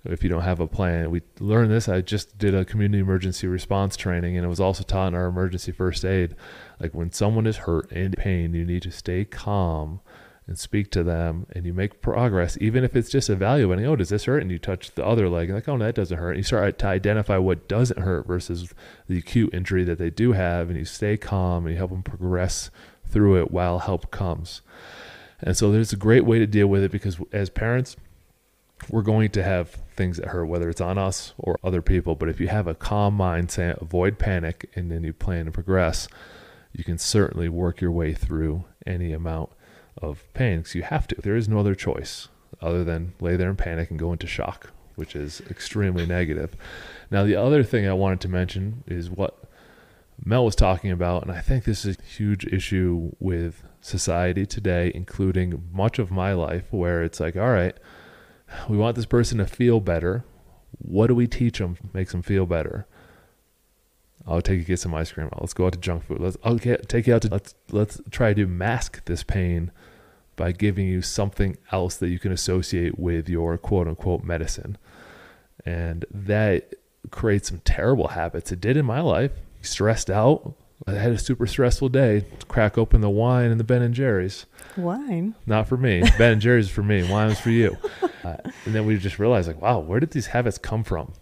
if 0.05 0.23
you 0.23 0.29
don't 0.29 0.43
have 0.43 0.61
a 0.61 0.67
plan. 0.67 1.11
We 1.11 1.23
learned 1.41 1.71
this. 1.71 1.89
I 1.89 2.01
just 2.01 2.37
did 2.39 2.55
a 2.55 2.65
community 2.65 3.01
emergency 3.01 3.47
response 3.47 3.97
training, 3.97 4.37
and 4.37 4.45
it 4.45 4.49
was 4.49 4.61
also 4.61 4.85
taught 4.85 5.09
in 5.09 5.15
our 5.15 5.27
emergency 5.27 5.73
first 5.73 6.05
aid. 6.05 6.37
Like 6.79 6.95
when 6.95 7.11
someone 7.13 7.47
is 7.47 7.59
hurt 7.59 7.91
and 7.91 7.99
in 7.99 8.13
pain, 8.13 8.55
you 8.55 8.65
need 8.65 8.83
to 8.83 8.91
stay 8.91 9.25
calm 9.25 10.01
and 10.47 10.59
speak 10.59 10.91
to 10.91 11.03
them 11.03 11.47
and 11.55 11.65
you 11.65 11.73
make 11.73 12.03
progress, 12.03 12.59
even 12.61 12.85
if 12.85 12.95
it's 12.95 13.09
just 13.09 13.31
evaluating, 13.31 13.87
oh, 13.87 13.97
does 13.97 14.11
this 14.11 14.25
hurt? 14.25 14.43
And 14.43 14.51
you 14.51 14.59
touch 14.59 14.91
the 14.95 15.05
other 15.05 15.29
leg, 15.29 15.51
like, 15.51 15.69
oh, 15.69 15.77
no, 15.77 15.87
that 15.87 15.95
doesn't 15.95 16.19
hurt. 16.19 16.33
And 16.33 16.39
you 16.39 16.43
start 16.43 16.79
to 16.81 16.87
identify 16.87 17.39
what 17.39 17.67
doesn't 17.67 18.01
hurt 18.01 18.27
versus 18.27 18.75
the 19.09 19.19
acute 19.19 19.55
injury 19.55 19.85
that 19.85 19.99
they 19.99 20.11
do 20.11 20.33
have, 20.33 20.69
and 20.69 20.79
you 20.79 20.85
stay 20.85 21.17
calm 21.17 21.65
and 21.65 21.73
you 21.73 21.79
help 21.79 21.91
them 21.91 22.03
progress 22.03 22.71
through 23.07 23.41
it 23.41 23.51
while 23.51 23.79
help 23.79 24.11
comes. 24.11 24.61
And 25.41 25.57
so 25.57 25.71
there's 25.71 25.93
a 25.93 25.97
great 25.97 26.25
way 26.25 26.39
to 26.39 26.47
deal 26.47 26.67
with 26.67 26.83
it 26.83 26.91
because 26.91 27.19
as 27.33 27.49
parents, 27.49 27.97
we're 28.91 29.03
going 29.03 29.31
to 29.31 29.43
have 29.43 29.79
things 29.97 30.17
that 30.17 30.29
hurt, 30.29 30.47
whether 30.47 30.69
it's 30.69 30.81
on 30.81 30.99
us 30.99 31.33
or 31.39 31.59
other 31.65 31.83
people. 31.83 32.15
But 32.15 32.29
if 32.29 32.41
you 32.41 32.49
have 32.49 32.67
a 32.67 32.75
calm 32.75 33.15
mind, 33.15 33.51
say 33.51 33.75
avoid 33.81 34.19
panic, 34.19 34.71
and 34.75 34.91
then 34.91 35.05
you 35.05 35.13
plan 35.13 35.47
to 35.47 35.51
progress, 35.51 36.09
you 36.73 36.85
can 36.85 36.99
certainly 36.99 37.49
work 37.49 37.81
your 37.81 37.93
way 37.93 38.13
through 38.13 38.65
any 38.87 39.13
amount 39.13 39.51
of 40.03 40.25
pain 40.35 40.59
because 40.59 40.75
you 40.75 40.83
have 40.83 41.07
to. 41.09 41.17
There 41.21 41.37
is 41.37 41.49
no 41.49 41.61
other 41.61 41.75
choice 41.75 42.29
other 42.61 42.85
than 42.85 43.15
lay 43.21 43.37
there 43.37 43.51
in 43.51 43.57
panic 43.57 43.91
and 43.91 43.99
go 43.99 44.13
into 44.13 44.27
shock, 44.27 44.71
which 44.97 45.15
is 45.15 45.41
extremely 45.49 46.07
negative. 46.07 46.57
Now, 47.11 47.25
the 47.25 47.37
other 47.37 47.63
thing 47.63 47.87
I 47.87 47.93
wanted 47.93 48.21
to 48.23 48.29
mention 48.29 48.83
is 48.87 49.11
what 49.11 49.39
Mel 50.25 50.45
was 50.45 50.57
talking 50.57 50.91
about, 50.91 51.23
and 51.23 51.33
I 51.33 51.41
think 51.41 51.65
this 51.65 51.85
is 51.85 51.97
a 51.99 52.03
huge 52.03 52.47
issue 52.47 53.13
with 53.19 53.63
society 53.81 54.47
today, 54.47 54.91
including 54.95 55.69
much 55.73 55.99
of 55.99 56.11
my 56.11 56.33
life, 56.33 56.65
where 56.71 57.03
it's 57.03 57.21
like, 57.21 57.37
all 57.37 57.51
right, 57.51 57.77
we 58.69 58.77
want 58.77 58.97
this 58.97 59.07
person 59.07 59.39
to 59.39 59.47
feel 59.47 59.81
better. 59.81 60.25
What 60.79 61.07
do 61.07 61.15
we 61.15 61.27
teach 61.27 61.59
them 61.59 61.77
makes 61.93 62.13
them 62.13 62.23
feel 62.23 62.47
better? 62.47 62.87
I'll 64.27 64.41
take 64.41 64.59
you 64.59 64.65
get 64.65 64.81
some 64.81 64.95
ice 64.95 65.13
cream. 65.13 65.29
Let's 65.39 65.55
go 65.55 65.67
out 65.67 65.75
to 65.75 65.79
junk 65.79 66.05
food. 66.05 66.21
Let's 66.21 66.37
I'll 66.43 66.57
get, 66.57 66.89
take 66.89 67.07
you 67.07 67.15
out 67.15 67.23
to 67.23 67.29
let's 67.29 67.55
let's 67.71 68.01
try 68.11 68.33
to 68.35 68.47
mask 68.47 69.05
this 69.05 69.23
pain 69.23 69.71
by 70.37 70.53
giving 70.53 70.87
you 70.87 71.03
something 71.03 71.57
else 71.71 71.97
that 71.97 72.09
you 72.09 72.19
can 72.19 72.33
associate 72.33 72.99
with 72.99 73.29
your 73.29 73.59
quote 73.59 73.87
unquote 73.87 74.25
medicine. 74.25 74.79
And 75.65 76.05
that 76.11 76.75
creates 77.11 77.49
some 77.49 77.61
terrible 77.61 78.09
habits. 78.09 78.51
It 78.51 78.61
did 78.61 78.77
in 78.77 78.87
my 78.87 79.01
life. 79.01 79.33
Stressed 79.63 80.11
out. 80.11 80.55
I 80.87 80.93
had 80.93 81.13
a 81.13 81.19
super 81.19 81.47
stressful 81.47 81.89
day. 81.89 82.27
Crack 82.49 82.77
open 82.77 83.01
the 83.01 83.11
wine 83.11 83.51
and 83.51 83.59
the 83.59 83.65
Ben 83.65 83.83
and 83.83 83.95
Jerry's. 83.95 84.47
Wine? 84.77 85.35
Not 85.47 85.69
for 85.69 85.77
me. 85.77 86.03
ben 86.19 86.33
and 86.33 86.41
Jerry's 86.41 86.69
for 86.69 86.83
me. 86.83 87.09
Wine 87.09 87.29
was 87.29 87.41
for 87.41 87.51
you. 87.51 87.77
Uh, 88.23 88.37
and 88.65 88.75
then 88.75 88.87
we 88.87 88.97
just 88.99 89.19
realized, 89.19 89.47
like, 89.49 89.61
wow, 89.61 89.79
where 89.79 90.01
did 90.01 90.11
these 90.11 90.27
habits 90.27 90.59
come 90.59 90.85
from? 90.85 91.13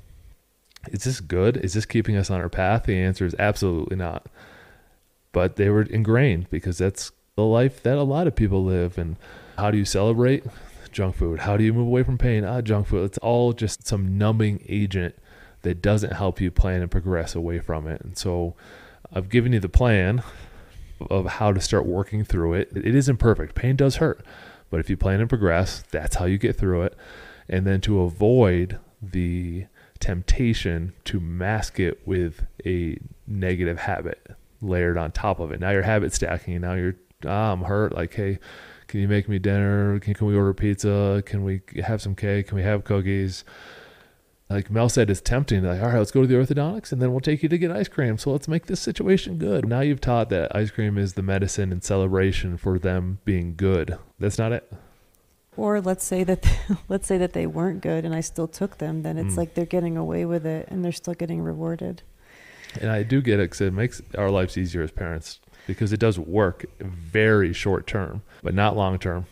Is 0.90 1.04
this 1.04 1.20
good? 1.20 1.56
Is 1.58 1.74
this 1.74 1.86
keeping 1.86 2.16
us 2.16 2.30
on 2.30 2.40
our 2.40 2.48
path? 2.48 2.84
The 2.84 2.98
answer 2.98 3.24
is 3.24 3.36
absolutely 3.38 3.96
not. 3.96 4.26
But 5.32 5.56
they 5.56 5.68
were 5.68 5.82
ingrained 5.82 6.50
because 6.50 6.78
that's 6.78 7.12
the 7.36 7.44
life 7.44 7.82
that 7.82 7.96
a 7.98 8.02
lot 8.02 8.26
of 8.26 8.34
people 8.34 8.64
live. 8.64 8.98
And 8.98 9.16
how 9.58 9.70
do 9.70 9.78
you 9.78 9.84
celebrate? 9.84 10.44
Junk 10.90 11.14
food. 11.16 11.40
How 11.40 11.56
do 11.56 11.64
you 11.64 11.72
move 11.72 11.86
away 11.86 12.02
from 12.02 12.18
pain? 12.18 12.44
Ah, 12.44 12.60
junk 12.60 12.88
food. 12.88 13.04
It's 13.04 13.18
all 13.18 13.52
just 13.52 13.86
some 13.86 14.18
numbing 14.18 14.64
agent 14.68 15.14
that 15.62 15.80
doesn't 15.80 16.12
help 16.12 16.40
you 16.40 16.50
plan 16.50 16.82
and 16.82 16.90
progress 16.90 17.34
away 17.34 17.60
from 17.60 17.86
it. 17.86 18.00
And 18.02 18.18
so 18.18 18.54
I've 19.12 19.28
given 19.28 19.52
you 19.52 19.60
the 19.60 19.68
plan 19.68 20.22
of 21.10 21.26
how 21.26 21.52
to 21.52 21.60
start 21.60 21.86
working 21.86 22.24
through 22.24 22.54
it. 22.54 22.72
It 22.74 22.94
isn't 22.94 23.18
perfect. 23.18 23.54
Pain 23.54 23.76
does 23.76 23.96
hurt. 23.96 24.24
But 24.70 24.80
if 24.80 24.88
you 24.88 24.96
plan 24.96 25.20
and 25.20 25.28
progress, 25.28 25.84
that's 25.90 26.16
how 26.16 26.24
you 26.24 26.38
get 26.38 26.56
through 26.56 26.82
it. 26.82 26.96
And 27.48 27.66
then 27.66 27.80
to 27.82 28.00
avoid 28.00 28.78
the 29.02 29.66
temptation 30.00 30.94
to 31.04 31.20
mask 31.20 31.78
it 31.78 32.06
with 32.06 32.46
a 32.64 32.98
negative 33.26 33.78
habit 33.78 34.26
layered 34.60 34.96
on 34.96 35.12
top 35.12 35.40
of 35.40 35.52
it. 35.52 35.60
Now 35.60 35.70
you're 35.70 35.82
habit 35.82 36.14
stacking. 36.14 36.60
Now 36.62 36.74
you're, 36.74 36.96
ah, 37.26 37.52
I'm 37.52 37.62
hurt. 37.62 37.92
Like, 37.92 38.14
hey, 38.14 38.38
can 38.86 39.00
you 39.00 39.08
make 39.08 39.28
me 39.28 39.38
dinner? 39.38 39.98
Can, 40.00 40.14
can 40.14 40.26
we 40.26 40.36
order 40.36 40.54
pizza? 40.54 41.22
Can 41.26 41.44
we 41.44 41.60
have 41.84 42.00
some 42.00 42.14
cake? 42.14 42.48
Can 42.48 42.56
we 42.56 42.62
have 42.62 42.84
cookies? 42.84 43.44
Like 44.52 44.70
Mel 44.70 44.88
said, 44.88 45.08
it's 45.08 45.20
tempting. 45.20 45.64
Like, 45.64 45.80
all 45.80 45.88
right, 45.88 45.98
let's 45.98 46.10
go 46.10 46.20
to 46.20 46.26
the 46.26 46.34
orthodontics 46.34 46.92
and 46.92 47.00
then 47.00 47.10
we'll 47.10 47.20
take 47.20 47.42
you 47.42 47.48
to 47.48 47.58
get 47.58 47.70
ice 47.70 47.88
cream. 47.88 48.18
So 48.18 48.30
let's 48.30 48.48
make 48.48 48.66
this 48.66 48.80
situation 48.80 49.38
good. 49.38 49.66
Now 49.66 49.80
you've 49.80 50.00
taught 50.00 50.28
that 50.28 50.54
ice 50.54 50.70
cream 50.70 50.98
is 50.98 51.14
the 51.14 51.22
medicine 51.22 51.72
and 51.72 51.82
celebration 51.82 52.56
for 52.58 52.78
them 52.78 53.18
being 53.24 53.54
good. 53.56 53.98
That's 54.18 54.38
not 54.38 54.52
it. 54.52 54.70
Or 55.56 55.80
let's 55.80 56.04
say 56.04 56.24
that 56.24 56.46
let's 56.88 57.06
say 57.06 57.18
that 57.18 57.32
they 57.32 57.46
weren't 57.46 57.80
good 57.80 58.04
and 58.04 58.14
I 58.14 58.20
still 58.20 58.48
took 58.48 58.78
them, 58.78 59.02
then 59.02 59.18
it's 59.18 59.34
mm. 59.34 59.38
like 59.38 59.54
they're 59.54 59.66
getting 59.66 59.96
away 59.96 60.24
with 60.24 60.46
it 60.46 60.68
and 60.68 60.84
they're 60.84 60.92
still 60.92 61.14
getting 61.14 61.40
rewarded. 61.40 62.02
And 62.80 62.90
I 62.90 63.02
do 63.02 63.20
get 63.20 63.38
it 63.38 63.44
because 63.44 63.60
it 63.60 63.72
makes 63.72 64.00
our 64.16 64.30
lives 64.30 64.56
easier 64.56 64.82
as 64.82 64.90
parents 64.90 65.40
because 65.66 65.92
it 65.92 66.00
does 66.00 66.18
work 66.18 66.64
very 66.80 67.52
short 67.52 67.86
term, 67.86 68.22
but 68.42 68.54
not 68.54 68.76
long 68.76 68.98
term, 68.98 69.26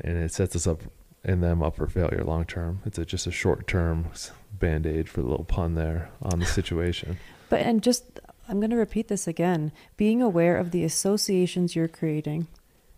and 0.00 0.16
it 0.16 0.32
sets 0.32 0.54
us 0.56 0.66
up 0.66 0.80
and 1.24 1.42
them 1.42 1.62
up 1.62 1.76
for 1.76 1.86
failure 1.86 2.22
long 2.24 2.44
term. 2.44 2.80
It's 2.84 2.98
a, 2.98 3.04
just 3.04 3.26
a 3.26 3.32
short 3.32 3.66
term 3.66 4.06
band 4.52 4.86
aid 4.86 5.08
for 5.08 5.22
the 5.22 5.28
little 5.28 5.44
pun 5.44 5.74
there 5.74 6.10
on 6.22 6.38
the 6.38 6.46
situation. 6.46 7.18
but 7.48 7.60
and 7.60 7.82
just 7.82 8.20
I'm 8.48 8.60
going 8.60 8.70
to 8.70 8.76
repeat 8.76 9.08
this 9.08 9.26
again: 9.26 9.72
being 9.96 10.22
aware 10.22 10.56
of 10.56 10.70
the 10.70 10.84
associations 10.84 11.74
you're 11.74 11.88
creating 11.88 12.46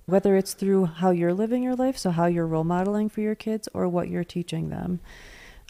whether 0.07 0.37
it's 0.37 0.55
through 0.55 0.87
how 0.87 1.11
you're 1.11 1.35
living 1.35 1.63
your 1.63 1.75
life, 1.75 1.99
so 1.99 2.11
how 2.11 2.27
you're 2.27 2.47
role 2.47 2.65
modeling 2.65 3.09
for 3.09 3.21
your 3.21 3.35
kids, 3.35 3.69
or 3.75 3.89
what 3.89 4.09
you're 4.09 4.25
teaching 4.25 4.71
them. 4.71 5.01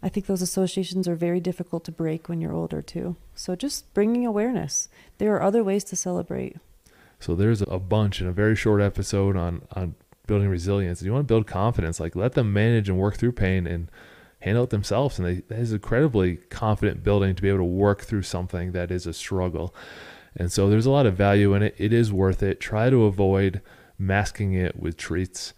I 0.03 0.11
think 0.11 0.27
those 0.27 0.43
associations 0.43 1.09
are 1.09 1.15
very 1.15 1.41
difficult 1.41 1.85
to 1.85 1.93
break 1.93 2.29
when 2.29 2.41
you're 2.43 2.53
older, 2.53 2.83
too. 2.83 3.17
So 3.35 3.57
just 3.57 3.93
bringing 3.95 4.27
awareness. 4.27 4.91
There 5.17 5.35
are 5.35 5.43
other 5.43 5.65
ways 5.65 5.85
to 5.85 5.97
celebrate. 5.97 6.57
So 7.19 7.35
there's 7.35 7.63
a 7.63 7.79
bunch 7.79 8.21
in 8.21 8.27
a 8.27 8.33
very 8.33 8.55
short 8.55 8.83
episode 8.83 9.39
on, 9.39 9.63
on 9.73 9.95
building 10.27 10.49
resilience. 10.49 11.03
You 11.03 11.13
want 11.13 11.27
to 11.27 11.33
build 11.33 11.47
confidence, 11.47 12.01
like 12.01 12.17
let 12.17 12.33
them 12.33 12.53
manage 12.53 12.89
and 12.89 12.99
work 12.99 13.17
through 13.17 13.33
pain 13.33 13.67
and 13.67 13.91
handle 14.41 14.65
it 14.65 14.71
themselves. 14.71 15.19
And 15.19 15.27
they, 15.27 15.35
that 15.49 15.59
is 15.59 15.73
incredibly 15.73 16.37
confident 16.37 17.03
building 17.03 17.35
to 17.35 17.43
be 17.43 17.49
able 17.49 17.59
to 17.59 17.65
work 17.65 18.03
through 18.03 18.23
something 18.23 18.73
that 18.73 18.91
is 18.91 19.07
a 19.07 19.13
struggle. 19.13 19.75
And 20.37 20.53
so 20.53 20.69
there's 20.69 20.87
a 20.87 20.91
lot 20.91 21.07
of 21.07 21.17
value 21.17 21.55
in 21.55 21.63
it. 21.63 21.75
It 21.79 21.93
is 21.93 22.13
worth 22.13 22.43
it. 22.43 22.61
Try 22.61 22.91
to 22.91 23.05
avoid 23.05 23.63
masking 23.99 24.53
it 24.53 24.79
with 24.79 24.97
treats. 24.97 25.55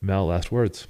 Mel, 0.00 0.26
last 0.26 0.52
words. 0.52 0.86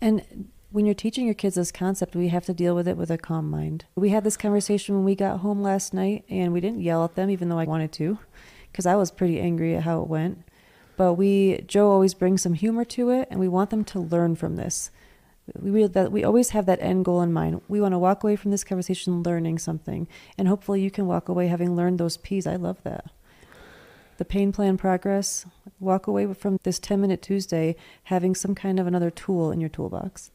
And 0.00 0.50
when 0.70 0.84
you're 0.84 0.94
teaching 0.94 1.24
your 1.24 1.34
kids 1.34 1.54
this 1.54 1.72
concept, 1.72 2.16
we 2.16 2.28
have 2.28 2.44
to 2.46 2.52
deal 2.52 2.74
with 2.74 2.88
it 2.88 2.96
with 2.96 3.10
a 3.10 3.16
calm 3.16 3.48
mind. 3.48 3.84
We 3.94 4.10
had 4.10 4.24
this 4.24 4.36
conversation 4.36 4.96
when 4.96 5.04
we 5.04 5.14
got 5.14 5.40
home 5.40 5.62
last 5.62 5.94
night, 5.94 6.24
and 6.28 6.52
we 6.52 6.60
didn't 6.60 6.82
yell 6.82 7.04
at 7.04 7.14
them, 7.14 7.30
even 7.30 7.48
though 7.48 7.58
I 7.58 7.64
wanted 7.64 7.92
to, 7.92 8.18
because 8.70 8.84
I 8.84 8.96
was 8.96 9.10
pretty 9.10 9.40
angry 9.40 9.76
at 9.76 9.84
how 9.84 10.02
it 10.02 10.08
went. 10.08 10.42
But 10.96 11.14
we, 11.14 11.62
Joe 11.66 11.90
always 11.90 12.14
brings 12.14 12.42
some 12.42 12.54
humor 12.54 12.84
to 12.86 13.10
it, 13.10 13.28
and 13.30 13.38
we 13.38 13.48
want 13.48 13.70
them 13.70 13.84
to 13.84 14.00
learn 14.00 14.36
from 14.36 14.56
this. 14.56 14.90
We 15.54 15.86
that 15.86 16.10
we 16.10 16.24
always 16.24 16.50
have 16.50 16.66
that 16.66 16.82
end 16.82 17.04
goal 17.04 17.22
in 17.22 17.32
mind. 17.32 17.60
We 17.68 17.80
want 17.80 17.92
to 17.92 17.98
walk 17.98 18.24
away 18.24 18.34
from 18.34 18.50
this 18.50 18.64
conversation 18.64 19.22
learning 19.22 19.58
something, 19.58 20.08
and 20.36 20.48
hopefully, 20.48 20.80
you 20.80 20.90
can 20.90 21.06
walk 21.06 21.28
away 21.28 21.46
having 21.46 21.76
learned 21.76 21.98
those 21.98 22.16
P's. 22.16 22.46
I 22.46 22.56
love 22.56 22.82
that 22.82 23.10
the 24.16 24.24
pain 24.24 24.52
plan 24.52 24.76
progress, 24.76 25.46
walk 25.78 26.06
away 26.06 26.32
from 26.32 26.58
this 26.62 26.78
10 26.78 27.00
minute 27.00 27.22
Tuesday 27.22 27.76
having 28.04 28.34
some 28.34 28.54
kind 28.54 28.80
of 28.80 28.86
another 28.86 29.10
tool 29.10 29.50
in 29.50 29.60
your 29.60 29.68
toolbox. 29.68 30.30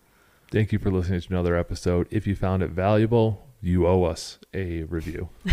Thank 0.51 0.72
you 0.72 0.80
for 0.80 0.91
listening 0.91 1.22
to 1.22 1.27
another 1.30 1.56
episode. 1.56 2.08
If 2.12 2.27
you 2.27 2.36
found 2.36 2.62
it 2.62 2.72
valuable, 2.72 3.48
you 3.62 3.88
owe 3.88 4.03
us 4.03 4.38
a 4.53 4.84
review. 4.84 5.30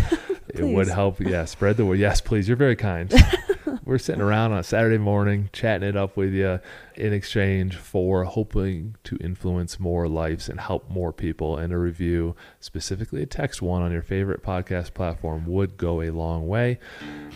it 0.49 0.63
would 0.63 0.89
help. 0.89 1.19
Yeah, 1.21 1.45
spread 1.45 1.77
the 1.77 1.85
word. 1.85 1.99
Yes, 1.99 2.21
please. 2.21 2.47
You're 2.47 2.57
very 2.57 2.75
kind. 2.75 3.11
We're 3.89 3.97
sitting 3.97 4.21
around 4.21 4.51
on 4.51 4.59
a 4.59 4.63
Saturday 4.63 4.99
morning, 4.99 5.49
chatting 5.51 5.89
it 5.89 5.97
up 5.97 6.15
with 6.15 6.31
you 6.31 6.59
in 6.93 7.11
exchange 7.11 7.75
for 7.75 8.23
hoping 8.23 8.95
to 9.05 9.17
influence 9.17 9.79
more 9.79 10.07
lives 10.07 10.47
and 10.47 10.59
help 10.59 10.87
more 10.91 11.11
people. 11.11 11.57
And 11.57 11.73
a 11.73 11.77
review, 11.79 12.35
specifically 12.59 13.23
a 13.23 13.25
text 13.25 13.63
one 13.63 13.81
on 13.81 13.91
your 13.91 14.03
favorite 14.03 14.43
podcast 14.43 14.93
platform, 14.93 15.47
would 15.47 15.75
go 15.75 16.03
a 16.03 16.11
long 16.11 16.47
way. 16.47 16.77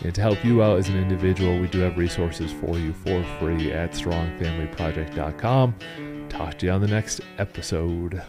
And 0.04 0.14
to 0.14 0.22
help 0.22 0.46
you 0.46 0.62
out 0.62 0.78
as 0.78 0.90
an 0.90 0.96
individual, 0.96 1.60
we 1.60 1.66
do 1.66 1.80
have 1.80 1.98
resources 1.98 2.52
for 2.52 2.78
you 2.78 2.94
for 2.94 3.24
free 3.40 3.72
at 3.72 3.94
strongfamilyproject.com. 3.94 5.76
Talk 6.30 6.60
to 6.60 6.68
you 6.68 6.72
on 6.72 6.82
the 6.82 6.88
next 6.88 7.22
episode. 7.40 8.22